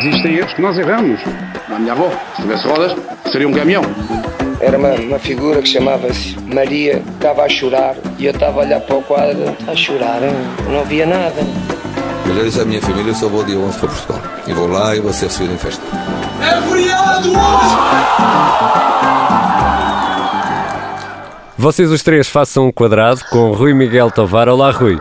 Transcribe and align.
Existem 0.00 0.36
erros 0.36 0.52
que 0.52 0.62
nós 0.62 0.76
erramos. 0.76 1.20
A 1.68 1.78
minha 1.78 1.92
avó, 1.92 2.10
se 2.36 2.42
tivesse 2.42 2.68
rodas, 2.68 2.96
seria 3.32 3.48
um 3.48 3.52
caminhão. 3.52 3.82
Era 4.60 4.78
uma, 4.78 4.90
uma 4.94 5.18
figura 5.18 5.60
que 5.62 5.68
chamava-se 5.68 6.36
Maria, 6.52 7.02
estava 7.14 7.42
a 7.42 7.48
chorar 7.48 7.96
e 8.18 8.26
eu 8.26 8.32
estava 8.32 8.60
a 8.60 8.64
olhar 8.64 8.80
para 8.80 8.96
o 8.96 9.02
quadro, 9.02 9.56
a 9.66 9.74
chorar, 9.74 10.20
não 10.70 10.84
via 10.84 11.06
nada. 11.06 11.42
Eu 12.26 12.34
já 12.36 12.42
disse 12.42 12.60
à 12.60 12.64
minha 12.64 12.80
família, 12.80 13.10
eu 13.10 13.14
só 13.14 13.28
vou 13.28 13.44
dia 13.44 13.58
11 13.58 13.78
para 13.78 13.88
Portugal. 13.88 14.22
E 14.46 14.52
vou 14.52 14.66
lá 14.66 14.96
e 14.96 15.00
vou 15.00 15.12
ser 15.12 15.26
recebido 15.26 15.54
em 15.54 15.58
festa. 15.58 15.82
É 16.40 16.60
feriado 16.68 17.30
hoje! 17.30 17.74
Vocês 21.56 21.90
os 21.90 22.02
três 22.02 22.28
façam 22.28 22.66
um 22.66 22.72
quadrado 22.72 23.20
com 23.30 23.52
Rui 23.52 23.72
Miguel 23.72 24.10
Tovar. 24.10 24.48
Olá, 24.48 24.70
Rui. 24.70 24.98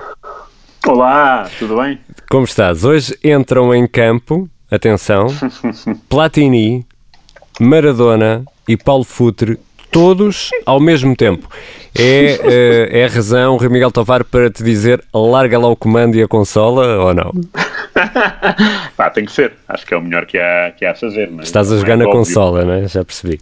Olá, 0.85 1.49
tudo 1.57 1.77
bem? 1.77 1.97
Como 2.29 2.43
estás? 2.43 2.83
Hoje 2.83 3.17
entram 3.23 3.73
em 3.73 3.87
campo, 3.87 4.49
atenção, 4.69 5.27
Platini, 6.09 6.85
Maradona 7.59 8.43
e 8.67 8.75
Paulo 8.75 9.05
Futre, 9.05 9.57
todos 9.89 10.49
ao 10.65 10.81
mesmo 10.81 11.15
tempo. 11.15 11.47
É, 11.97 12.39
eh, 12.43 12.99
é 13.01 13.05
a 13.05 13.07
razão, 13.07 13.55
Rui 13.55 13.69
Miguel 13.69 13.91
Tovar, 13.91 14.25
para 14.25 14.49
te 14.49 14.61
dizer 14.63 15.01
larga 15.13 15.57
lá 15.57 15.69
o 15.69 15.75
comando 15.75 16.15
e 16.15 16.23
a 16.23 16.27
consola 16.27 16.97
ou 16.97 17.13
não? 17.13 17.31
Pá, 18.97 19.09
tem 19.09 19.23
que 19.25 19.31
ser. 19.31 19.53
Acho 19.69 19.85
que 19.85 19.93
é 19.93 19.97
o 19.97 20.01
melhor 20.01 20.25
que 20.25 20.37
há, 20.37 20.73
que 20.77 20.83
há 20.83 20.91
a 20.91 20.95
fazer. 20.95 21.29
Não 21.31 21.39
é? 21.39 21.43
Estás 21.43 21.71
a 21.71 21.75
Não 21.75 21.81
jogar 21.81 21.93
é 21.93 21.97
na 21.97 22.05
óbvio. 22.05 22.19
consola, 22.19 22.65
não 22.65 22.73
é? 22.73 22.87
Já 22.87 23.05
percebi. 23.05 23.39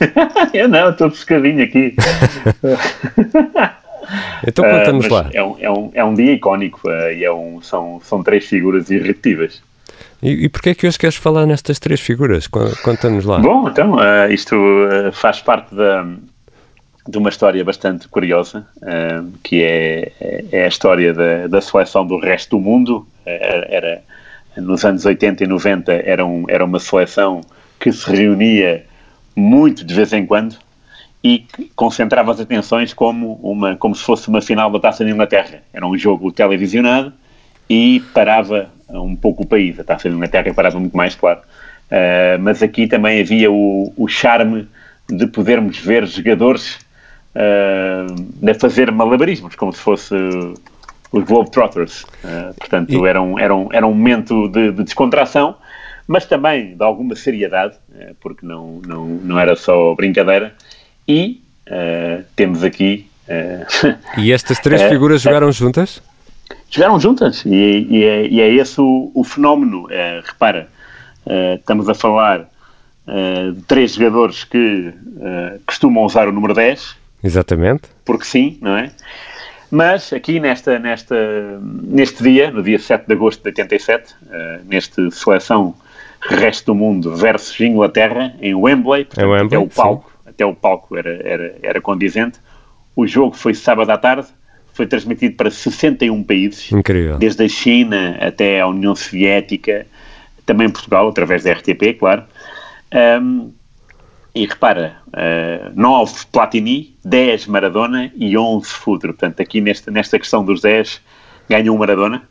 Eu 0.52 0.68
não, 0.68 0.90
estou 0.90 1.10
pescadinho 1.10 1.64
aqui. 1.64 1.94
Então 4.46 4.64
Ah, 4.64 4.70
conta-nos 4.70 5.08
lá. 5.08 5.30
É 5.32 5.42
um, 5.42 5.56
é, 5.60 5.70
um, 5.70 5.90
é 5.94 6.04
um 6.04 6.14
dia 6.14 6.32
icónico 6.32 6.88
ah, 6.88 7.12
e 7.12 7.24
é 7.24 7.32
um, 7.32 7.60
são, 7.62 8.00
são 8.04 8.22
três 8.22 8.44
figuras 8.46 8.90
irrepetíveis. 8.90 9.62
E, 10.22 10.44
e 10.44 10.48
porquê 10.48 10.70
é 10.70 10.74
que 10.74 10.86
hoje 10.86 10.98
queres 10.98 11.16
falar 11.16 11.46
nestas 11.46 11.78
três 11.78 12.00
figuras? 12.00 12.46
Con- 12.46 12.72
Conta-nos 12.82 13.24
lá. 13.24 13.38
Bom, 13.38 13.68
então, 13.68 13.98
ah, 13.98 14.28
isto 14.30 14.56
faz 15.12 15.40
parte 15.40 15.74
da, 15.74 16.06
de 17.06 17.18
uma 17.18 17.28
história 17.28 17.62
bastante 17.64 18.08
curiosa, 18.08 18.66
ah, 18.82 19.22
que 19.42 19.62
é, 19.62 20.12
é- 20.20 20.44
é 20.52 20.64
a 20.64 20.68
história 20.68 21.12
da, 21.12 21.46
da 21.46 21.60
seleção 21.60 22.06
do 22.06 22.18
resto 22.18 22.56
do 22.56 22.60
mundo. 22.62 23.06
Era- 23.26 24.02
nos 24.56 24.84
anos 24.84 25.04
80 25.04 25.42
e 25.42 25.46
90 25.48 25.92
era, 25.92 26.24
um, 26.24 26.44
era 26.48 26.64
uma 26.64 26.78
seleção 26.78 27.40
que 27.80 27.90
se 27.92 28.08
reunia 28.08 28.84
muito 29.34 29.84
de 29.84 29.92
vez 29.92 30.12
em 30.12 30.24
quando 30.24 30.56
e 31.24 31.46
concentrava 31.74 32.32
as 32.32 32.40
atenções 32.40 32.92
como, 32.92 33.40
uma, 33.42 33.74
como 33.76 33.94
se 33.94 34.04
fosse 34.04 34.28
uma 34.28 34.42
final 34.42 34.70
da 34.70 34.78
Taça 34.78 35.02
da 35.02 35.10
Inglaterra. 35.10 35.62
Era 35.72 35.86
um 35.86 35.96
jogo 35.96 36.30
televisionado 36.30 37.14
e 37.68 38.02
parava 38.12 38.68
um 38.90 39.16
pouco 39.16 39.44
o 39.44 39.46
país. 39.46 39.80
A 39.80 39.84
Taça 39.84 40.10
da 40.10 40.14
Inglaterra 40.14 40.52
parava 40.52 40.78
muito 40.78 40.94
mais, 40.94 41.14
claro. 41.14 41.40
Uh, 41.86 42.38
mas 42.40 42.62
aqui 42.62 42.86
também 42.86 43.22
havia 43.22 43.50
o, 43.50 43.90
o 43.96 44.06
charme 44.06 44.68
de 45.08 45.26
podermos 45.26 45.78
ver 45.78 46.06
jogadores 46.06 46.78
uh, 47.34 48.50
a 48.50 48.54
fazer 48.54 48.92
malabarismos, 48.92 49.54
como 49.54 49.72
se 49.72 49.80
fosse 49.80 50.14
os 51.10 51.24
Globetrotters. 51.24 52.02
Uh, 52.22 52.52
portanto, 52.58 53.06
era, 53.06 53.22
um, 53.22 53.38
era, 53.38 53.54
um, 53.54 53.68
era 53.72 53.86
um 53.86 53.94
momento 53.94 54.46
de, 54.48 54.72
de 54.72 54.84
descontração, 54.84 55.56
mas 56.06 56.26
também 56.26 56.76
de 56.76 56.84
alguma 56.84 57.16
seriedade, 57.16 57.76
porque 58.20 58.44
não, 58.44 58.82
não, 58.86 59.06
não 59.06 59.38
era 59.38 59.56
só 59.56 59.94
brincadeira. 59.94 60.54
E 61.08 61.40
uh, 61.68 62.24
temos 62.36 62.62
aqui. 62.62 63.06
uh, 63.28 63.96
E 64.20 64.32
estas 64.32 64.58
três 64.58 64.80
É, 64.80 64.88
figuras 64.88 65.20
é. 65.20 65.24
jogaram 65.24 65.50
juntas? 65.52 66.02
jogaram 66.70 66.98
juntas 67.00 67.42
e, 67.46 67.86
e 67.88 68.04
é, 68.04 68.26
e 68.26 68.40
é 68.40 68.52
esse 68.54 68.80
o, 68.80 69.10
o 69.14 69.22
fenómeno. 69.24 69.86
Eh, 69.90 70.20
repara, 70.24 70.68
eh, 71.24 71.54
estamos 71.54 71.88
a 71.88 71.94
falar 71.94 72.48
eh, 73.06 73.50
de 73.52 73.62
três 73.62 73.94
jogadores 73.94 74.42
que 74.44 74.92
eh, 75.20 75.58
costumam 75.66 76.04
usar 76.04 76.28
o 76.28 76.32
número 76.32 76.52
10, 76.52 76.96
Exatamente. 77.22 77.84
porque 78.04 78.24
sim, 78.24 78.58
não 78.60 78.76
é? 78.76 78.90
Mas 79.70 80.12
aqui 80.12 80.38
nesta, 80.40 80.78
nesta, 80.78 81.14
neste 81.62 82.22
dia, 82.22 82.50
no 82.50 82.62
dia 82.62 82.78
7 82.78 83.06
de 83.06 83.12
agosto 83.14 83.40
de 83.42 83.48
87, 83.48 84.14
eh, 84.30 84.60
neste 84.68 85.10
seleção 85.12 85.74
resto 86.28 86.66
do 86.66 86.74
mundo 86.74 87.14
versus 87.14 87.58
Inglaterra, 87.60 88.34
em 88.40 88.54
Wembley, 88.54 89.04
portanto, 89.04 89.28
Wembley, 89.28 89.46
até 89.46 89.58
o 89.58 89.66
palco, 89.68 90.10
até 90.34 90.44
o 90.44 90.54
palco 90.54 90.96
era, 90.96 91.20
era, 91.24 91.56
era 91.62 91.80
condizente. 91.80 92.38
O 92.94 93.06
jogo 93.06 93.36
foi 93.36 93.54
sábado 93.54 93.90
à 93.90 93.96
tarde, 93.96 94.28
foi 94.72 94.86
transmitido 94.86 95.36
para 95.36 95.50
61 95.50 96.22
países, 96.24 96.70
Incrível. 96.72 97.16
desde 97.16 97.44
a 97.44 97.48
China 97.48 98.18
até 98.20 98.60
a 98.60 98.66
União 98.66 98.94
Soviética, 98.94 99.86
também 100.44 100.68
Portugal, 100.68 101.08
através 101.08 101.44
da 101.44 101.52
RTP, 101.52 101.98
claro. 101.98 102.24
Ahm, 102.92 103.50
e 104.34 104.46
repara, 104.46 104.96
uh, 105.08 105.72
9 105.80 106.26
Platini, 106.32 106.96
10 107.04 107.46
Maradona 107.46 108.10
e 108.16 108.36
11 108.36 108.68
Futre. 108.68 109.12
Portanto, 109.12 109.40
aqui 109.40 109.60
nesta, 109.60 109.92
nesta 109.92 110.18
questão 110.18 110.44
dos 110.44 110.60
10 110.60 111.00
ganhou 111.48 111.76
o 111.76 111.78
Maradona, 111.78 112.28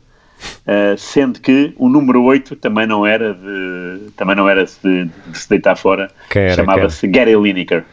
uh, 0.66 0.96
sendo 0.98 1.40
que 1.40 1.74
o 1.76 1.88
número 1.88 2.22
8 2.22 2.56
também 2.56 2.86
não 2.86 3.06
era 3.06 3.34
de, 3.34 4.10
também 4.16 4.36
não 4.36 4.48
era 4.48 4.64
de, 4.64 5.04
de 5.04 5.38
se 5.38 5.48
deitar 5.48 5.76
fora, 5.76 6.10
chamava-se 6.54 7.06
Gary 7.06 7.34
Lineker. 7.34 7.84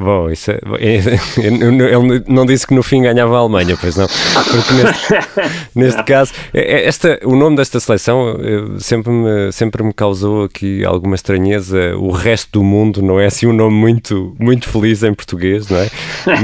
Bom, 0.00 0.30
isso 0.30 0.52
é, 0.52 0.60
ele 0.78 2.22
não 2.28 2.46
disse 2.46 2.64
que 2.64 2.72
no 2.72 2.84
fim 2.84 3.02
ganhava 3.02 3.34
a 3.34 3.40
Alemanha, 3.40 3.76
pois 3.80 3.96
não? 3.96 4.06
Porque 4.06 4.72
neste, 4.74 5.08
neste 5.74 6.04
caso, 6.04 6.32
é- 6.54 6.76
é 6.82 6.86
esta, 6.86 7.18
o 7.24 7.34
nome 7.34 7.56
desta 7.56 7.80
seleção 7.80 8.36
eh, 8.38 8.78
sempre 8.78 9.10
me, 9.10 9.50
sempre 9.50 9.82
me 9.82 9.92
causou 9.92 10.44
aqui 10.44 10.84
alguma 10.84 11.16
estranheza. 11.16 11.96
O 11.96 12.12
resto 12.12 12.60
do 12.60 12.64
mundo 12.64 13.02
não 13.02 13.18
é 13.18 13.26
assim 13.26 13.48
um 13.48 13.52
nome 13.52 13.74
muito, 13.76 14.36
muito 14.38 14.68
feliz 14.68 15.02
em 15.02 15.12
português, 15.12 15.68
não 15.68 15.78
é? 15.78 15.90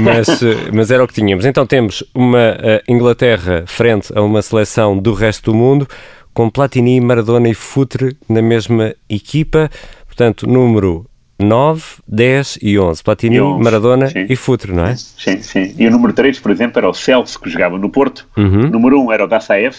Mas, 0.01 0.27
eh, 0.43 0.57
mas 0.73 0.91
era 0.91 1.01
o 1.01 1.07
que 1.07 1.13
tínhamos. 1.13 1.45
Então 1.45 1.65
temos 1.65 2.03
uma 2.13 2.57
eh, 2.61 2.83
Inglaterra 2.89 3.63
frente 3.67 4.11
a 4.13 4.21
uma 4.21 4.41
seleção 4.41 4.97
do 4.97 5.13
resto 5.13 5.51
do 5.51 5.57
mundo, 5.57 5.87
com 6.33 6.49
Platini, 6.49 6.99
Maradona 6.99 7.47
e 7.47 7.53
Futre 7.53 8.17
na 8.27 8.41
mesma 8.41 8.93
equipa. 9.09 9.69
Portanto, 10.07 10.45
número 10.45 11.05
9, 11.37 11.83
10 12.07 12.59
e 12.61 12.79
11. 12.79 13.03
Platini, 13.03 13.35
E 13.35 13.41
11, 13.41 13.63
Maradona 13.63 14.07
sim. 14.07 14.25
e 14.29 14.35
Futre, 14.35 14.71
não 14.71 14.85
é? 14.85 14.95
Sim, 14.95 15.41
sim. 15.41 15.75
E 15.77 15.85
o 15.87 15.91
número 15.91 16.13
3, 16.13 16.39
por 16.39 16.51
exemplo, 16.51 16.79
era 16.79 16.89
o 16.89 16.93
Celso, 16.93 17.39
que 17.39 17.49
jogava 17.49 17.77
no 17.77 17.89
Porto. 17.89 18.27
Uhum. 18.37 18.67
O 18.67 18.69
número 18.69 19.01
1 19.01 19.11
era 19.11 19.25
o 19.25 19.27
Dassaev, 19.27 19.75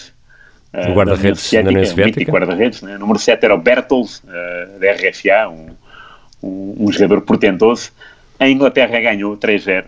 uh, 0.73 0.91
O 0.91 0.93
guarda-redes 0.93 1.51
da 1.51 1.59
União 1.61 1.85
Soviética. 1.85 2.31
guarda-redes. 2.31 2.81
Né? 2.83 2.95
O 2.95 2.99
número 2.99 3.17
7 3.17 3.43
era 3.43 3.55
o 3.55 3.57
Bertels, 3.57 4.19
uh, 4.19 4.79
da 4.79 4.91
RFA, 4.91 5.49
um, 5.49 5.69
um, 6.43 6.75
um 6.87 6.91
jogador 6.91 7.21
portentoso. 7.21 7.91
A 8.39 8.47
Inglaterra 8.47 8.99
ganhou 8.99 9.35
3-0. 9.35 9.85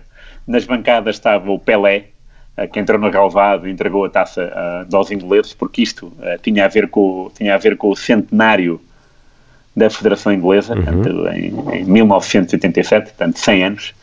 Nas 0.48 0.66
bancadas 0.66 1.18
estava 1.18 1.52
o 1.52 1.60
Pelé, 1.60 2.06
uh, 2.58 2.68
que 2.68 2.80
entrou 2.80 3.00
no 3.00 3.12
relvado 3.12 3.68
e 3.68 3.72
entregou 3.72 4.06
a 4.06 4.10
taça 4.10 4.88
uh, 4.92 4.96
aos 4.96 5.12
ingleses, 5.12 5.54
porque 5.54 5.84
isto 5.84 6.08
uh, 6.08 6.40
tinha, 6.42 6.66
a 6.66 6.68
ver 6.68 6.88
com, 6.90 7.30
tinha 7.38 7.54
a 7.54 7.58
ver 7.60 7.78
com 7.78 7.90
o 7.92 7.96
centenário 7.96 8.82
da 9.76 9.90
Federação 9.90 10.34
Inglesa, 10.34 10.76
portanto, 10.76 11.28
em, 11.30 11.80
em 11.80 11.86
1987, 11.86 13.10
portanto, 13.10 13.38
100 13.40 13.64
anos. 13.64 13.94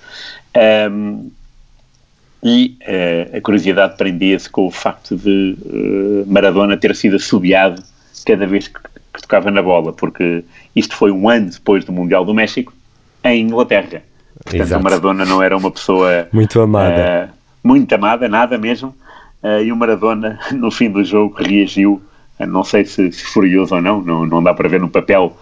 Um, 0.90 1.30
e 2.42 2.76
eh, 2.82 3.30
a 3.34 3.40
curiosidade 3.40 3.96
prendia-se 3.96 4.48
com 4.48 4.66
o 4.66 4.70
facto 4.70 5.16
de 5.16 5.56
eh, 5.66 6.24
Maradona 6.26 6.76
ter 6.76 6.94
sido 6.94 7.16
assobiado 7.16 7.82
cada 8.24 8.46
vez 8.46 8.68
que, 8.68 8.78
que 9.12 9.22
tocava 9.22 9.50
na 9.50 9.60
bola, 9.60 9.92
porque 9.92 10.44
isto 10.74 10.94
foi 10.94 11.10
um 11.10 11.28
ano 11.28 11.50
depois 11.50 11.84
do 11.84 11.92
Mundial 11.92 12.24
do 12.24 12.32
México, 12.32 12.72
em 13.24 13.42
Inglaterra. 13.42 14.02
Portanto, 14.34 14.60
Exato. 14.60 14.84
Maradona 14.84 15.24
não 15.24 15.42
era 15.42 15.56
uma 15.56 15.72
pessoa 15.72 16.28
Muito 16.32 16.60
amada. 16.60 16.94
eh, 16.94 17.28
muito 17.64 17.92
amada, 17.92 18.28
nada 18.28 18.56
mesmo. 18.56 18.94
E 19.64 19.70
o 19.70 19.76
Maradona, 19.76 20.38
no 20.52 20.70
fim 20.70 20.90
do 20.90 21.04
jogo, 21.04 21.36
reagiu, 21.38 22.00
não 22.38 22.62
sei 22.62 22.84
se, 22.84 23.10
se 23.12 23.24
furioso 23.24 23.74
ou 23.74 23.80
não, 23.80 24.00
não, 24.02 24.26
não 24.26 24.42
dá 24.42 24.54
para 24.54 24.68
ver 24.68 24.80
no 24.80 24.88
papel 24.88 25.36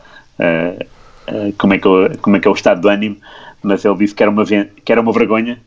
como, 1.59 1.75
é 1.75 1.79
que, 1.79 1.87
é 1.87 1.91
o- 1.91 2.19
como 2.19 2.37
é 2.37 2.41
que 2.41 2.49
é 2.49 2.51
o 2.51 2.55
estado 2.55 2.81
do 2.81 2.89
ânimo, 2.89 3.17
mas 3.63 3.85
ele 3.85 3.97
disse 3.97 4.15
que 4.15 4.23
era 4.23 4.31
uma, 4.31 4.45
que 4.45 4.93
era 4.93 5.01
uma 5.01 5.13
vergonha. 5.13 5.59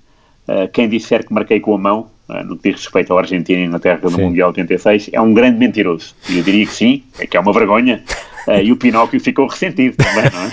Eh, 0.47 0.67
quem 0.71 0.87
disser 0.87 1.25
que 1.25 1.33
marquei 1.33 1.59
com 1.59 1.73
a 1.75 1.77
mão, 1.77 2.07
eh, 2.29 2.43
no 2.43 2.55
que 2.57 2.69
diz 2.71 2.81
respeito 2.81 3.13
à 3.13 3.19
Argentina 3.19 3.59
e 3.59 3.65
Inglaterra 3.65 3.99
no. 4.03 4.11
Mundial 4.27 4.49
86, 4.49 5.09
é 5.11 5.19
um 5.19 5.33
grande 5.33 5.57
mentiroso. 5.57 6.15
E 6.29 6.37
eu 6.37 6.43
diria 6.43 6.65
que 6.65 6.71
sim, 6.71 7.03
é 7.19 7.27
que 7.27 7.35
é 7.35 7.39
uma 7.39 7.51
vergonha. 7.51 8.01
Eh, 8.47 8.63
e 8.65 8.71
o 8.71 8.77
Pinóquio 8.77 9.19
ficou 9.19 9.47
ressentido 9.47 9.97
também, 9.97 10.23
não 10.31 10.43
é? 10.43 10.51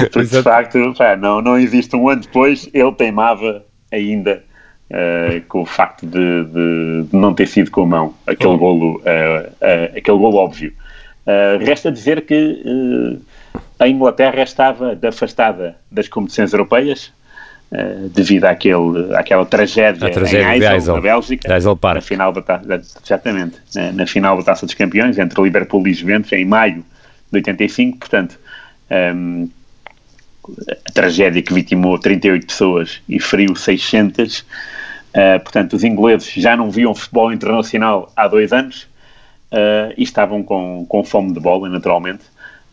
Porque 0.10 0.22
de 0.36 0.42
facto, 0.42 0.94
pá, 0.96 1.16
não, 1.16 1.42
não 1.42 1.58
existe 1.58 1.94
um 1.96 2.08
ano 2.08 2.22
depois, 2.22 2.68
ele 2.72 2.92
teimava 2.92 3.64
ainda 3.92 4.42
eh, 4.90 5.42
com 5.48 5.62
o 5.62 5.66
facto 5.66 6.06
de, 6.06 6.44
de- 6.44 7.02
de 7.10 7.16
não 7.16 7.34
ter 7.34 7.46
sido 7.46 7.70
com 7.70 7.82
a 7.82 7.86
mão 7.86 8.14
aquele 8.26 8.56
golo, 8.56 9.02
eh, 9.04 9.50
eh, 9.60 9.92
aquele 9.98 10.18
golo 10.18 10.36
óbvio. 10.36 10.72
Eh, 11.28 11.58
resta 11.60 11.92
dizer 11.92 12.22
que 12.22 12.62
eh, 12.64 13.60
a 13.78 13.86
Inglaterra 13.86 14.42
estava 14.42 14.98
afastada 15.06 15.76
das 15.90 16.08
competições 16.08 16.52
europeias, 16.54 17.12
uh, 17.70 18.08
devido 18.08 18.46
àquele, 18.46 19.14
àquela 19.14 19.44
tragédia, 19.44 20.08
A 20.08 20.10
tragédia 20.10 20.56
em 20.56 20.74
Eisel, 20.74 20.94
na 20.96 21.00
Bélgica, 21.02 21.54
Eisel 21.54 21.76
Park. 21.76 21.96
na 21.96 22.00
final 22.00 22.32
da, 22.32 22.40
ta- 22.40 22.56
da- 22.56 22.80
exatamente, 23.04 23.56
na, 23.74 23.92
na 23.92 24.06
final 24.06 24.38
da 24.38 24.42
Taça 24.42 24.64
dos 24.64 24.74
Campeões 24.74 25.18
entre 25.18 25.40
Liverpool 25.42 25.86
e 25.86 25.92
Juventus 25.92 26.32
em 26.32 26.46
maio 26.46 26.82
de 27.30 27.36
85, 27.38 27.98
portanto 27.98 28.38
um, 29.14 29.48
a 30.88 30.92
tragédia 30.92 31.42
que 31.42 31.52
vitimou 31.52 31.98
38 31.98 32.46
pessoas 32.46 33.02
e 33.06 33.20
feriu 33.20 33.54
600 33.54 34.46
Uh, 35.08 35.40
portanto, 35.42 35.72
os 35.72 35.82
ingleses 35.84 36.30
já 36.34 36.54
não 36.54 36.70
viam 36.70 36.94
futebol 36.94 37.32
internacional 37.32 38.12
há 38.14 38.28
dois 38.28 38.52
anos 38.52 38.86
uh, 39.52 39.92
e 39.96 40.02
estavam 40.02 40.42
com, 40.42 40.86
com 40.88 41.04
fome 41.04 41.32
de 41.32 41.40
bola, 41.40 41.68
naturalmente. 41.68 42.24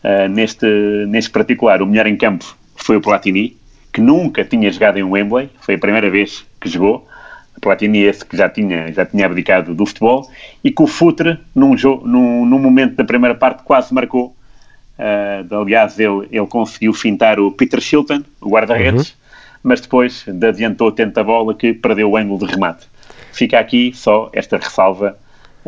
Uh, 0.04 0.28
neste, 0.28 0.66
neste 1.08 1.30
particular, 1.30 1.82
o 1.82 1.86
melhor 1.86 2.06
em 2.06 2.16
campo 2.16 2.56
foi 2.76 2.96
o 2.96 3.00
Platini, 3.00 3.56
que 3.92 4.00
nunca 4.00 4.44
tinha 4.44 4.70
jogado 4.70 4.98
em 4.98 5.02
Wembley, 5.02 5.50
foi 5.60 5.74
a 5.74 5.78
primeira 5.78 6.10
vez 6.10 6.44
que 6.60 6.68
jogou. 6.68 7.06
Platini 7.60 8.02
esse 8.02 8.24
que 8.24 8.36
já 8.36 8.48
tinha, 8.50 8.92
já 8.92 9.06
tinha 9.06 9.24
abdicado 9.24 9.74
do 9.74 9.86
futebol 9.86 10.30
e 10.62 10.70
que 10.70 10.82
o 10.82 10.86
Futre, 10.86 11.38
num, 11.54 11.76
jogo, 11.76 12.06
num, 12.06 12.44
num 12.44 12.58
momento 12.58 12.96
da 12.96 13.04
primeira 13.04 13.34
parte, 13.34 13.62
quase 13.62 13.94
marcou. 13.94 14.36
Uh, 14.98 15.54
aliás, 15.62 15.98
ele, 15.98 16.28
ele 16.30 16.46
conseguiu 16.46 16.92
fintar 16.92 17.40
o 17.40 17.50
Peter 17.50 17.80
Shilton, 17.80 18.22
o 18.40 18.50
guarda-redes, 18.50 19.08
Uhum. 19.08 19.14
mas 19.62 19.80
depois 19.80 20.24
adiantou 20.46 20.92
tenta 20.92 21.22
a 21.22 21.24
bola 21.24 21.54
que 21.54 21.72
perdeu 21.72 22.10
o 22.10 22.16
ângulo 22.16 22.46
de 22.46 22.52
remate. 22.52 22.86
Fica 23.32 23.58
aqui 23.58 23.92
só 23.94 24.30
esta 24.32 24.58
ressalva 24.58 25.18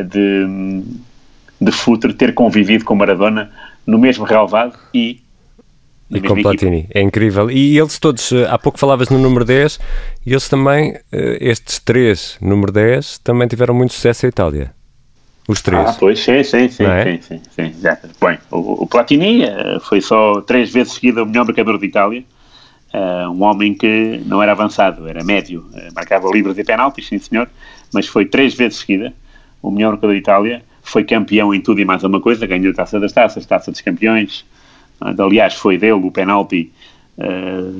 de, 0.05 0.83
de 1.61 1.73
Futre 1.73 2.12
ter 2.15 2.35
convivido 2.35 2.85
com 2.85 2.95
Maradona 2.95 3.50
no 3.87 3.99
mesmo 3.99 4.25
relevado 4.25 4.75
e 4.93 5.21
E 6.11 6.21
com. 6.21 6.41
Platini, 6.41 6.89
é 6.95 7.00
incrível. 7.03 7.50
E 7.50 7.79
eles 7.79 7.99
todos, 7.99 8.33
eh, 8.33 8.47
há 8.49 8.59
pouco 8.59 8.79
falavas 8.79 9.11
no 9.11 9.19
número 9.19 9.45
10, 9.45 9.79
e 10.25 10.31
eles 10.31 10.49
também, 10.49 10.95
eh, 11.12 11.39
estes 11.41 11.79
três, 11.81 12.39
número 12.41 12.73
10, 12.73 13.19
também 13.19 13.47
tiveram 13.47 13.75
muito 13.75 13.93
sucesso 13.93 14.25
em 14.25 14.31
Itália. 14.31 14.73
Os 15.47 15.61
três. 15.61 15.87
Ah, 15.87 15.97
pois, 15.99 16.19
sim, 16.19 16.43
sim, 16.43 16.69
sim, 16.69 16.85
é? 16.85 17.05
sim, 17.05 17.21
sim, 17.21 17.43
sim, 17.50 17.75
já. 17.81 17.99
Bem, 18.21 18.39
o, 18.50 18.85
o 18.85 18.87
Platini 18.87 19.43
eh, 19.43 19.79
foi 19.83 20.00
só 20.00 20.41
três 20.41 20.73
vezes 20.73 20.95
seguida 20.95 21.23
o 21.23 21.27
melhor 21.27 21.45
marcador 21.45 21.79
de 21.79 21.87
Itália, 21.87 22.25
um 23.31 23.43
homem 23.43 23.75
que 23.75 24.23
não 24.25 24.43
era 24.43 24.53
avançado, 24.53 25.06
era 25.06 25.23
médio, 25.23 25.67
marcava 25.95 26.27
livres 26.31 26.56
e 26.56 26.65
penaltis, 26.65 27.06
sim 27.06 27.19
senhor, 27.19 27.47
mas 27.93 28.06
foi 28.06 28.25
três 28.25 28.55
vezes 28.55 28.79
seguida 28.79 29.12
o 29.63 29.71
melhor 29.71 29.93
marcador 29.93 30.15
de 30.15 30.21
Itália, 30.21 30.63
foi 30.83 31.05
campeão 31.05 31.55
em 31.55 31.61
tudo 31.61 31.81
e 31.81 31.85
mais 31.85 32.03
uma 32.03 32.21
coisa, 32.21 32.47
ganhou 32.47 32.73
a 32.73 32.75
Taça 32.75 32.99
das 32.99 33.13
Taças, 33.13 33.45
Taça 33.45 33.71
dos 33.71 33.81
Campeões, 33.81 34.45
aliás 35.01 35.55
foi 35.55 35.77
dele 35.77 35.93
o 35.93 36.11
penalti 36.11 36.73
eh, 37.19 37.71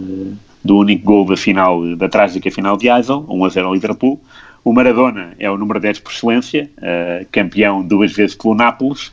do 0.63 0.77
único 0.77 1.05
gol 1.05 1.25
da 1.25 1.37
final, 1.37 1.97
da 1.97 2.09
trágica 2.09 2.51
final 2.51 2.77
de 2.77 2.89
Eisel, 2.89 3.25
1 3.29 3.45
a 3.45 3.49
0 3.49 3.67
ao 3.69 3.75
Liverpool. 3.75 4.21
O 4.65 4.73
Maradona 4.73 5.35
é 5.39 5.51
o 5.51 5.57
número 5.57 5.81
10 5.81 6.01
por 6.01 6.13
excelência, 6.13 6.71
eh, 6.83 7.27
campeão 7.31 7.83
duas 7.83 8.13
vezes 8.13 8.35
pelo 8.35 8.55
Nápoles, 8.55 9.13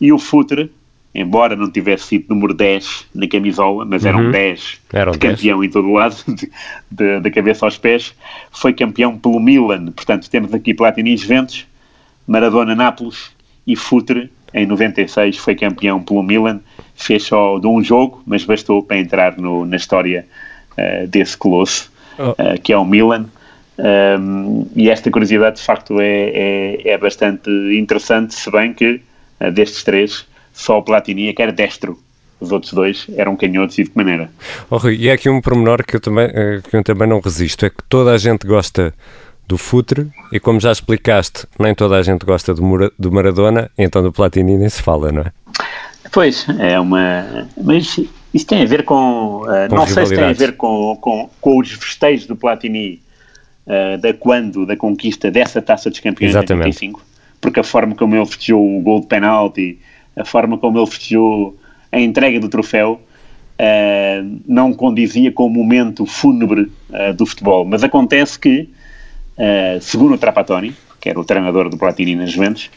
e 0.00 0.12
o 0.12 0.18
Futre, 0.18 0.72
embora 1.14 1.54
não 1.54 1.70
tivesse 1.70 2.06
sido 2.06 2.34
número 2.34 2.52
10 2.52 3.06
na 3.14 3.28
camisola, 3.28 3.84
mas 3.84 4.04
era 4.04 4.16
um 4.16 4.30
10 4.30 4.80
Era 4.92 5.10
um 5.10 5.12
de 5.12 5.18
10. 5.18 5.34
campeão 5.34 5.62
em 5.62 5.70
todo 5.70 5.88
o 5.88 5.92
lado, 5.92 6.16
da 6.90 7.30
cabeça 7.30 7.64
aos 7.64 7.78
pés, 7.78 8.14
foi 8.50 8.72
campeão 8.72 9.16
pelo 9.16 9.38
Milan. 9.38 9.92
Portanto, 9.92 10.28
temos 10.28 10.52
aqui 10.52 10.74
Platini 10.74 11.14
e 11.14 11.16
Juventus, 11.16 11.66
Maradona 12.26 12.74
Nápoles 12.74 13.30
e 13.66 13.76
Futre, 13.76 14.30
em 14.54 14.66
96, 14.66 15.36
foi 15.36 15.54
campeão 15.54 16.02
pelo 16.02 16.22
Milan. 16.22 16.60
Fez 16.94 17.24
só 17.24 17.58
de 17.58 17.66
um 17.66 17.82
jogo, 17.82 18.22
mas 18.26 18.44
bastou 18.44 18.82
para 18.82 18.98
entrar 18.98 19.36
no- 19.36 19.66
na 19.66 19.76
história 19.76 20.26
eh, 20.78 21.06
desse 21.06 21.36
colosso, 21.36 21.90
Oh. 22.18 22.34
eh, 22.38 22.58
que 22.58 22.72
é 22.72 22.76
o 22.76 22.84
Milan. 22.84 23.26
Um, 23.78 24.66
e 24.74 24.88
esta 24.88 25.10
curiosidade, 25.10 25.56
de 25.56 25.62
facto, 25.62 26.00
é, 26.00 26.30
é, 26.84 26.88
é 26.90 26.98
bastante 26.98 27.50
interessante, 27.78 28.34
se 28.34 28.50
bem 28.50 28.72
que 28.72 29.00
eh, 29.40 29.50
destes 29.50 29.82
três, 29.84 30.26
só 30.52 30.78
o 30.78 30.82
Platini 30.82 31.28
é 31.28 31.32
que 31.34 31.42
era 31.42 31.52
destro. 31.52 31.98
Os 32.40 32.52
outros 32.52 32.72
dois 32.72 33.06
eram 33.16 33.36
canhotos 33.36 33.78
e 33.78 33.84
de 33.84 33.90
que 33.90 33.96
maneira? 33.96 34.30
Oh, 34.70 34.76
Rui, 34.76 34.96
e 34.96 35.10
há 35.10 35.14
aqui 35.14 35.28
um 35.28 35.40
pormenor 35.40 35.82
que 35.84 35.96
eu, 35.96 36.00
também, 36.00 36.28
que 36.68 36.76
eu 36.76 36.82
também 36.84 37.08
não 37.08 37.20
resisto, 37.20 37.64
é 37.66 37.70
que 37.70 37.82
toda 37.88 38.12
a 38.12 38.18
gente 38.18 38.46
gosta 38.46 38.92
do 39.46 39.56
Futre 39.56 40.08
e 40.32 40.40
como 40.40 40.58
já 40.58 40.72
explicaste, 40.72 41.46
nem 41.58 41.74
toda 41.74 41.96
a 41.96 42.02
gente 42.02 42.24
gosta 42.24 42.52
do, 42.52 42.92
do 42.98 43.12
Maradona, 43.12 43.70
então 43.78 44.02
do 44.02 44.12
Platini 44.12 44.56
nem 44.56 44.68
se 44.68 44.82
fala, 44.82 45.12
não 45.12 45.22
é? 45.22 45.32
Pois, 46.12 46.46
é 46.58 46.78
uma. 46.78 47.46
Mas 47.62 48.00
isso 48.32 48.46
tem 48.46 48.62
a 48.62 48.66
ver 48.66 48.84
com. 48.84 49.42
uh, 49.42 49.74
não 49.74 49.86
sei 49.86 50.06
se 50.06 50.14
tem 50.14 50.24
a 50.24 50.32
ver 50.32 50.56
com, 50.56 50.96
com, 51.00 51.28
com 51.40 51.58
os 51.58 51.72
festejos 51.72 52.26
do 52.26 52.36
Platini 52.36 53.00
uh, 53.66 53.98
da 53.98 54.12
quando, 54.14 54.66
da 54.66 54.76
conquista 54.76 55.30
dessa 55.30 55.60
taça 55.60 55.90
dos 55.90 56.00
campeões 56.00 56.34
em 56.34 56.38
Exatamente. 56.38 56.66
85, 56.66 57.02
porque 57.40 57.60
a 57.60 57.64
forma 57.64 57.94
como 57.94 58.14
ele 58.16 58.26
festejou 58.26 58.78
o 58.78 58.80
gol 58.80 59.00
de 59.00 59.06
penalti, 59.06 59.78
a 60.16 60.24
forma 60.24 60.58
como 60.58 60.78
ele 60.78 60.86
festejou 60.86 61.56
a 61.90 62.00
entrega 62.00 62.40
do 62.40 62.48
troféu. 62.48 63.00
uh, 63.60 64.40
não 64.46 64.72
condizia 64.72 65.32
com 65.32 65.46
o 65.46 65.50
momento 65.50 66.06
fúnebre 66.06 66.70
do 67.16 67.26
futebol, 67.26 67.64
mas 67.64 67.84
acontece 67.84 68.38
que, 68.38 68.70
uh, 69.38 69.80
segundo 69.80 70.14
o 70.14 70.18
Trapattoni, 70.18 70.74
que 71.00 71.08
era 71.08 71.20
o 71.20 71.24
treinador 71.24 71.68
do 71.68 71.76
Platini 71.76 72.14
nas 72.14 72.32
Juventus, 72.32 72.70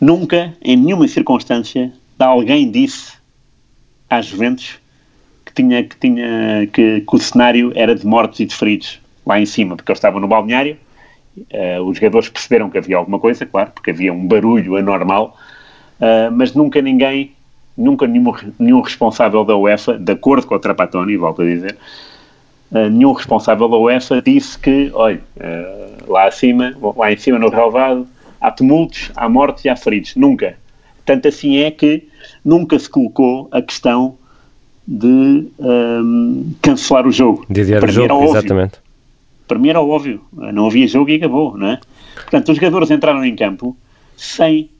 nunca, 0.00 0.54
em 0.62 0.76
nenhuma 0.76 1.08
circunstância, 1.08 1.92
alguém 2.18 2.70
disse 2.70 3.14
às 4.08 4.26
Juventus 4.26 4.78
que 5.44 5.52
tinha 5.52 5.82
que 5.82 5.96
tinha 5.96 6.66
que, 6.72 7.00
que 7.00 7.16
o 7.16 7.18
cenário 7.18 7.72
era 7.74 7.94
de 7.94 8.06
mortos 8.06 8.40
e 8.40 8.46
de 8.46 8.54
feridos 8.54 9.00
lá 9.26 9.40
em 9.40 9.46
cima, 9.46 9.76
porque 9.76 9.90
eles 9.90 9.98
estavam 9.98 10.20
no 10.20 10.28
balneário. 10.28 10.76
eh, 11.50 11.80
os 11.80 11.96
jogadores 11.96 12.28
perceberam 12.28 12.70
que 12.70 12.78
havia 12.78 12.96
alguma 12.96 13.18
coisa, 13.18 13.44
claro, 13.46 13.72
porque 13.74 13.90
havia 13.90 14.12
um 14.12 14.26
barulho 14.26 14.76
anormal, 14.76 15.36
eh, 16.00 16.30
mas 16.30 16.54
nunca 16.54 16.80
ninguém, 16.80 17.32
nunca 17.76 18.06
nenhum, 18.06 18.32
nenhum 18.58 18.80
responsável 18.80 19.44
da 19.44 19.56
UEFA, 19.56 19.98
de 19.98 20.12
acordo 20.12 20.46
com 20.46 20.54
o 20.54 20.58
Trapattoni, 20.58 21.16
volto 21.16 21.42
a 21.42 21.44
dizer, 21.44 21.76
eh, 22.74 22.90
nenhum 22.90 23.12
responsável 23.12 23.68
da 23.68 23.76
UEFA 23.76 24.20
disse 24.20 24.58
que, 24.58 24.90
olha, 24.92 25.20
eh, 25.38 25.88
lá 26.08 26.26
acima, 26.26 26.74
lá 26.96 27.12
em 27.12 27.16
cima 27.16 27.38
no 27.38 27.48
relevado, 27.48 28.04
há 28.40 28.50
tumultos, 28.50 29.12
há 29.14 29.28
mortes 29.28 29.64
e 29.64 29.68
há 29.68 29.76
feridos. 29.76 30.16
Nunca. 30.16 30.56
Tanto 31.06 31.28
assim 31.28 31.58
é 31.58 31.70
que 31.70 32.08
nunca 32.44 32.76
se 32.76 32.88
colocou 32.90 33.48
a 33.52 33.62
questão 33.62 34.16
de 34.86 35.46
ehm, 35.60 36.52
cancelar 36.60 37.06
o 37.06 37.12
jogo. 37.12 37.46
De 37.48 37.60
adiar 37.60 37.82
o 37.82 37.86
mim 37.86 37.92
era 37.92 38.02
jogo, 38.08 38.14
óbvio. 38.14 38.38
exatamente. 38.38 38.78
Para 39.46 39.58
mim 39.58 39.68
era 39.68 39.80
óbvio. 39.80 40.20
Não 40.32 40.66
havia 40.66 40.88
jogo 40.88 41.10
e 41.10 41.14
acabou, 41.14 41.56
não 41.56 41.68
é? 41.68 41.80
Portanto, 42.14 42.50
os 42.50 42.56
jogadores 42.56 42.90
entraram 42.90 43.24
em 43.24 43.36
campo 43.36 43.76
sem, 44.16 44.70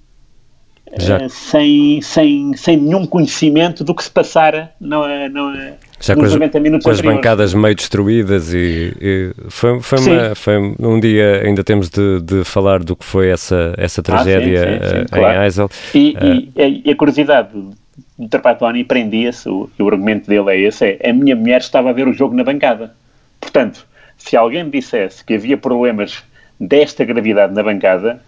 eh, 0.87 1.29
sem, 1.29 2.03
sem, 2.03 2.57
sem 2.57 2.77
nenhum 2.77 3.07
conhecimento 3.07 3.85
do 3.85 3.95
que 3.95 4.03
se 4.03 4.11
passara 4.11 4.73
no, 4.81 5.07
no, 5.29 5.53
Já 6.01 6.15
nos 6.15 6.23
com 6.23 6.27
as, 6.27 6.35
90 6.35 6.61
minutos 6.61 6.85
com 6.85 6.91
as 6.91 6.99
anteriores. 6.99 7.19
bancadas 7.19 7.55
meio 7.55 7.75
destruídas 7.75 8.53
e, 8.53 8.93
e 9.01 9.33
foi, 9.49 9.81
foi, 9.81 9.99
uma, 10.01 10.35
foi 10.35 10.59
um 10.59 11.01
dia, 11.01 11.43
ainda 11.45 11.63
temos 11.65 11.89
de, 11.89 12.21
de 12.21 12.45
falar 12.45 12.83
do 12.83 12.95
que 12.97 13.05
foi 13.05 13.29
essa, 13.31 13.75
essa 13.79 14.03
tragédia 14.03 14.63
Ah, 14.63 14.67
sim, 14.67 14.89
sim, 14.89 14.97
sim, 14.97 15.03
eh, 15.03 15.19
claro. 15.19 15.39
em 15.41 15.45
Eisel. 15.45 15.71
E, 15.95 16.17
Eh, 16.57 16.69
e- 16.69 16.83
e 16.87 16.91
a 16.91 16.97
curiosidade 16.97 17.49
do 17.53 18.29
Trapattoni 18.29 18.85
prendia-se, 18.85 19.49
o, 19.49 19.71
e 19.79 19.83
o 19.83 19.89
argumento 19.89 20.29
dele 20.29 20.51
é 20.51 20.61
esse, 20.61 20.99
é 21.01 21.11
a 21.11 21.13
minha 21.13 21.35
mulher 21.37 21.61
estava 21.61 21.91
a 21.91 21.93
ver 21.93 22.07
o 22.09 22.13
jogo 22.13 22.35
na 22.35 22.45
bancada. 22.45 22.93
Portanto, 23.41 23.87
se 24.19 24.37
alguém 24.37 24.65
me 24.65 24.71
dissesse 24.71 25.25
que 25.25 25.35
havia 25.35 25.57
problemas 25.57 26.23
desta 26.61 27.05
gravidade 27.05 27.53
na 27.55 27.63
bancada, 27.63 28.21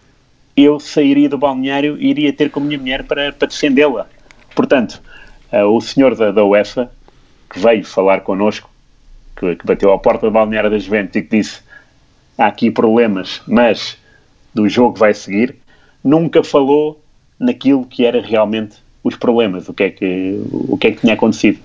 eu 0.57 0.81
sairia 0.81 1.29
do 1.29 1.37
balneário 1.37 1.97
e 1.99 2.09
iria 2.09 2.33
ter 2.33 2.49
com 2.51 2.61
a 2.61 2.63
minha 2.65 2.79
mulher 2.79 3.03
para, 3.05 3.33
para 3.33 3.49
defendê-la. 3.49 4.07
Portanto, 4.55 5.01
eh, 5.53 5.65
o 5.65 5.81
senhor 5.81 6.15
da, 6.17 6.31
da 6.33 6.45
UEFA, 6.45 6.91
que 7.49 7.59
veio 7.59 7.85
falar 7.85 8.21
connosco, 8.21 8.71
que, 9.37 9.57
que 9.57 9.67
bateu 9.67 9.93
à 9.93 9.99
porta 9.99 10.27
do 10.27 10.33
balneário 10.33 10.71
da 10.71 10.79
Juventus 10.79 11.17
e 11.17 11.23
que 11.23 11.37
disse 11.37 11.61
há 12.39 12.47
aqui 12.47 12.71
problemas, 12.71 13.43
mas 13.47 13.99
do 14.55 14.69
jogo 14.69 14.99
vai 14.99 15.15
seguir, 15.15 15.57
nunca 16.03 16.43
falou 16.43 17.03
naquilo 17.39 17.85
que 17.85 18.05
era 18.05 18.21
realmente 18.21 18.77
os 19.03 19.15
problemas, 19.15 19.69
o 19.69 19.75
que 19.75 19.85
é 19.85 19.91
que, 19.91 20.43
o 20.51 20.77
que, 20.77 20.89
é 20.89 20.91
que 20.93 21.01
tinha 21.01 21.15
acontecido. 21.15 21.59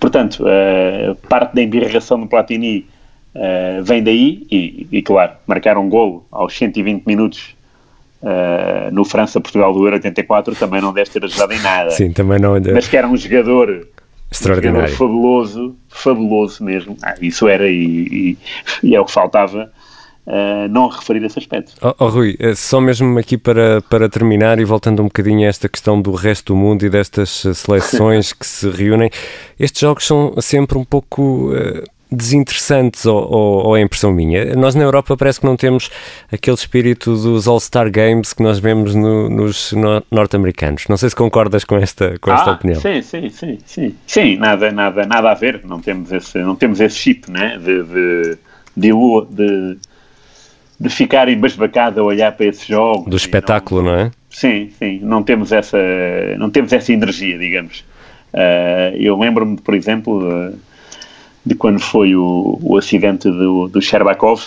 Portanto, 0.00 0.44
eh, 0.46 1.14
parte 1.28 1.54
da 1.54 1.62
embirração 1.62 2.18
do 2.18 2.26
Platini 2.26 2.86
eh, 3.34 3.80
vem 3.82 4.02
daí 4.02 4.46
e, 4.50 4.86
e, 4.90 5.02
claro, 5.02 5.32
marcar 5.46 5.76
um 5.76 5.90
golo 5.90 6.24
aos 6.32 6.56
120 6.56 7.04
minutos 7.04 7.54
eh, 8.22 8.88
no 8.92 9.04
França-Portugal 9.04 9.74
do 9.74 9.84
Euro 9.84 9.96
84 9.96 10.54
também 10.54 10.80
não 10.80 10.92
deve 10.92 11.10
ter 11.10 11.22
ajudado 11.22 11.52
em 11.52 11.60
nada. 11.60 11.90
sim, 11.90 12.12
também 12.12 12.38
não. 12.38 12.54
Mas 12.72 12.88
que 12.88 12.96
era 12.96 13.06
um 13.06 13.16
jogador, 13.16 13.86
um 14.26 14.32
extraordinário. 14.32 14.94
fabuloso, 14.96 15.76
fabuloso 15.88 16.62
mesmo. 16.64 16.96
Ah, 17.02 17.14
isso 17.20 17.46
era 17.48 17.68
e, 17.68 17.74
e- 18.32 18.38
e 18.82 18.94
é 18.96 19.00
o 19.00 19.04
que 19.04 19.12
faltava 19.12 19.70
eh, 20.26 20.68
não 20.68 20.88
referir 20.88 21.24
esse 21.24 21.38
aspecto. 21.38 21.72
Oh, 21.80 21.94
oh, 22.04 22.08
Rui, 22.08 22.36
eh, 22.40 22.54
só 22.54 22.80
mesmo 22.80 23.16
aqui 23.18 23.38
para, 23.38 23.80
para 23.82 24.08
terminar 24.08 24.58
e 24.58 24.64
voltando 24.64 25.00
um 25.00 25.04
bocadinho 25.06 25.46
a 25.46 25.48
esta 25.48 25.68
questão 25.68 26.02
do 26.02 26.12
resto 26.12 26.52
do 26.52 26.56
mundo 26.56 26.84
e 26.84 26.90
destas 26.90 27.44
eh, 27.46 27.54
seleções 27.54 28.32
que 28.34 28.44
se 28.46 28.68
reúnem, 28.68 29.08
estes 29.58 29.80
jogos 29.80 30.04
são 30.06 30.34
sempre 30.40 30.76
um 30.78 30.84
pouco. 30.84 31.52
eh, 31.54 31.84
desinteressantes 32.10 33.04
ou, 33.06 33.16
ou, 33.16 33.66
ou 33.66 33.76
é 33.76 33.80
impressão 33.80 34.12
minha? 34.12 34.54
Nós 34.54 34.74
na 34.74 34.84
Europa 34.84 35.16
parece 35.16 35.40
que 35.40 35.46
não 35.46 35.56
temos 35.56 35.90
aquele 36.30 36.56
espírito 36.56 37.14
dos 37.16 37.48
All-Star 37.48 37.90
Games 37.90 38.32
que 38.32 38.42
nós 38.42 38.58
vemos 38.58 38.94
no, 38.94 39.28
nos 39.28 39.72
no, 39.72 40.02
norte-americanos. 40.10 40.86
Não 40.88 40.96
sei 40.96 41.10
se 41.10 41.16
concordas 41.16 41.64
com 41.64 41.76
esta, 41.76 42.18
com 42.18 42.32
esta 42.32 42.50
ah, 42.50 42.54
opinião. 42.54 42.80
Sim, 42.80 43.02
sim, 43.02 43.28
sim, 43.30 43.58
sim. 43.64 43.94
Sim, 44.06 44.36
nada, 44.36 44.70
nada, 44.70 45.06
nada 45.06 45.30
a 45.30 45.34
ver. 45.34 45.62
Não 45.64 45.80
temos 45.80 46.12
esse, 46.12 46.38
não 46.38 46.54
temos 46.54 46.80
esse 46.80 46.96
chip, 46.96 47.30
né? 47.30 47.58
De, 47.58 47.82
de, 47.82 48.38
de, 48.76 48.92
de, 49.30 49.78
de 50.78 50.88
ficar 50.88 51.28
embasbacado 51.28 52.00
a 52.00 52.04
olhar 52.04 52.32
para 52.32 52.46
esses 52.46 52.66
jogos. 52.66 53.08
Do 53.08 53.16
espetáculo, 53.16 53.82
não, 53.82 53.92
não, 53.92 53.98
é? 53.98 54.10
Sim, 54.30 54.70
sim. 54.78 55.00
Não 55.02 55.22
temos 55.22 55.50
essa, 55.52 55.78
não 56.38 56.50
temos 56.50 56.72
essa 56.72 56.92
energia, 56.92 57.38
digamos. 57.38 57.84
Uh, 58.34 58.94
eu 58.96 59.18
lembro-me, 59.18 59.56
por 59.56 59.74
exemplo, 59.74 60.22
uh, 60.22 60.58
de 61.46 61.54
quando 61.54 61.78
foi 61.78 62.16
o, 62.16 62.58
o 62.60 62.76
acidente 62.76 63.30
do, 63.30 63.68
do 63.68 63.80
Sherbakov. 63.80 64.42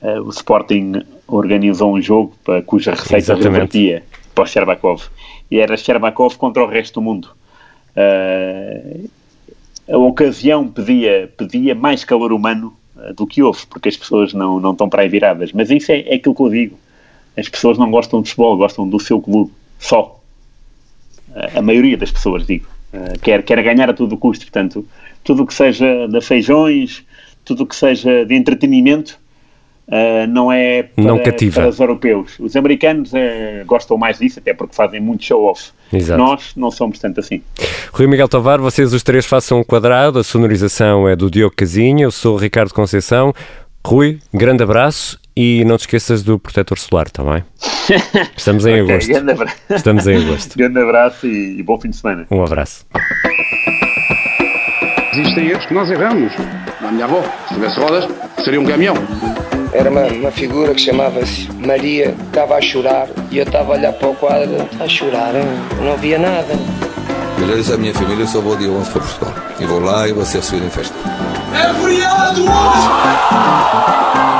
Uh, 0.00 0.22
o 0.22 0.30
Sporting 0.30 1.02
organizou 1.26 1.92
um 1.92 2.00
jogo 2.00 2.32
para, 2.44 2.62
cuja 2.62 2.92
receita 2.92 3.34
revertia 3.34 4.04
para 4.32 4.44
o 4.44 4.46
Sherbakov. 4.46 5.02
E 5.50 5.58
era 5.58 5.76
Sherbakov 5.76 6.36
contra 6.36 6.62
o 6.62 6.68
resto 6.68 6.94
do 6.94 7.02
mundo. 7.02 7.28
a 9.88 9.98
ocasião 9.98 10.68
pedia, 10.68 11.30
pedia 11.36 11.74
mais 11.74 12.04
calor 12.04 12.32
humano 12.32 12.72
do 13.16 13.26
que 13.26 13.42
houve, 13.42 13.66
porque 13.66 13.88
as 13.88 13.96
pessoas 13.96 14.32
não, 14.32 14.60
não 14.60 14.72
estão 14.72 14.88
para 14.88 15.02
aí 15.02 15.08
viradas. 15.08 15.52
Mas 15.52 15.70
isso 15.70 15.90
é, 15.90 16.00
é 16.02 16.14
aquilo 16.14 16.34
que 16.34 16.42
eu 16.42 16.48
digo. 16.48 16.78
As 17.36 17.48
pessoas 17.48 17.76
não 17.76 17.90
gostam 17.90 18.22
de 18.22 18.28
futebol, 18.28 18.56
gostam 18.56 18.88
do 18.88 19.00
seu 19.00 19.20
clube, 19.20 19.50
só. 19.78 20.20
A 21.54 21.62
maioria 21.62 21.96
das 21.96 22.10
pessoas, 22.10 22.46
digo. 22.46 22.66
Uh, 22.92 23.18
quer, 23.20 23.42
quer 23.42 23.62
ganhar 23.62 23.88
a 23.88 23.92
todo 23.92 24.16
custo, 24.16 24.44
portanto, 24.46 24.86
tudo 25.22 25.44
o 25.44 25.46
que 25.46 25.54
seja 25.54 26.08
de 26.08 26.20
feijões, 26.20 27.04
tudo 27.44 27.62
o 27.62 27.66
que 27.66 27.76
seja 27.76 28.24
de 28.24 28.34
entretenimento, 28.34 29.18
uh, 29.86 30.26
não 30.28 30.50
é 30.50 30.82
para, 30.82 31.04
não 31.04 31.18
cativa. 31.18 31.60
para 31.60 31.68
os 31.68 31.78
europeus. 31.78 32.38
Os 32.38 32.56
americanos 32.56 33.12
uh, 33.12 33.64
gostam 33.66 33.96
mais 33.96 34.18
disso, 34.18 34.38
até 34.38 34.54
porque 34.54 34.74
fazem 34.74 35.00
muito 35.00 35.24
show-off. 35.24 35.70
Nós 36.16 36.52
não 36.56 36.70
somos 36.70 36.98
tanto 36.98 37.20
assim. 37.20 37.42
Rui 37.92 38.06
Miguel 38.06 38.28
Tovar, 38.28 38.60
vocês 38.60 38.92
os 38.92 39.02
três 39.02 39.26
façam 39.26 39.60
um 39.60 39.64
quadrado, 39.64 40.18
a 40.18 40.24
sonorização 40.24 41.08
é 41.08 41.16
do 41.16 41.30
Diogo 41.30 41.54
Casinha, 41.54 42.04
eu 42.04 42.10
sou 42.10 42.34
o 42.34 42.38
Ricardo 42.38 42.72
Conceição. 42.72 43.32
Rui, 43.84 44.18
grande 44.32 44.62
abraço 44.62 45.18
e 45.34 45.64
não 45.64 45.76
te 45.76 45.82
esqueças 45.82 46.22
do 46.22 46.38
protetor 46.38 46.78
solar, 46.78 47.06
está 47.06 47.24
bem? 47.24 47.42
Estamos 48.36 48.66
em 48.66 48.82
okay, 48.82 48.94
agosto. 48.94 49.08
Grande 49.08 49.32
abraço. 49.32 49.56
Estamos 49.70 50.06
em 50.06 50.16
agosto. 50.24 50.58
grande 50.58 50.80
abraço 50.80 51.26
e, 51.26 51.62
bom 51.62 51.80
fim 51.80 51.90
de 51.90 51.96
semana. 51.96 52.26
Um 52.30 52.42
abraço. 52.42 52.86
Existem 55.12 55.48
erros 55.48 55.66
que 55.66 55.74
nós 55.74 55.90
erramos. 55.90 56.32
A 56.80 56.90
minha 56.90 57.04
avó, 57.04 57.22
se 57.48 57.54
tivesse 57.54 57.80
rodas, 57.80 58.08
seria 58.44 58.60
um 58.60 58.64
caminhão. 58.64 58.94
Era 59.72 59.90
uma, 59.90 60.02
uma 60.06 60.30
figura 60.30 60.74
que 60.74 60.80
chamava-se 60.80 61.48
Maria, 61.64 62.14
estava 62.26 62.56
a 62.56 62.60
chorar 62.60 63.08
e 63.30 63.38
eu 63.38 63.44
estava 63.44 63.72
a 63.72 63.76
olhar 63.76 63.92
para 63.92 64.08
o 64.08 64.14
quadro, 64.16 64.68
a 64.80 64.88
chorar, 64.88 65.32
não 65.80 65.96
via 65.96 66.18
nada. 66.18 66.54
Eu 67.38 67.48
já 67.48 67.54
disse 67.54 67.72
à 67.72 67.76
minha 67.76 67.94
família, 67.94 68.22
eu 68.22 68.26
só 68.26 68.40
vou 68.40 68.56
dia 68.56 68.68
11 68.68 68.90
para 68.90 69.00
Portugal. 69.00 69.34
E 69.60 69.64
vou 69.64 69.80
lá 69.80 70.08
e 70.08 70.12
vou 70.12 70.24
ser 70.24 70.38
recebido 70.38 70.66
em 70.66 70.70
festa. 70.70 70.94
É 71.54 71.72
feriado 71.74 72.42
hoje! 72.42 74.39